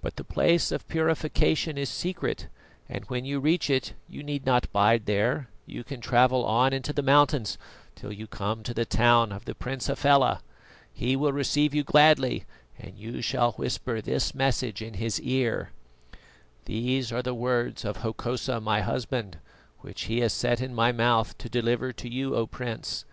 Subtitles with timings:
[0.00, 2.48] But the Place of Purification is secret,
[2.88, 6.94] and when you reach it you need not bide there, you can travel on into
[6.94, 7.58] the mountains
[7.94, 10.40] till you come to the town of the Prince Hafela.
[10.90, 12.46] He will receive you gladly,
[12.78, 15.72] and you shall whisper this message in his ear:
[16.64, 19.36] "'These are the words of Hokosa, my husband,
[19.80, 23.04] which he has set in my mouth to deliver to you, O Prince.